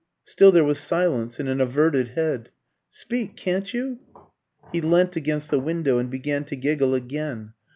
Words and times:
Still 0.23 0.51
there 0.51 0.63
was 0.63 0.79
silence 0.79 1.39
and 1.39 1.47
an 1.47 1.61
averted 1.61 2.07
head. 2.17 2.49
"Speak, 2.89 3.37
can't 3.37 3.71
you!" 3.71 3.99
He 4.71 4.81
leant 4.81 5.15
against 5.15 5.51
the 5.51 5.59
window 5.59 5.99
and 5.99 6.09
began 6.09 6.43
to 6.45 6.55
giggle 6.55 6.95
again. 6.95 7.53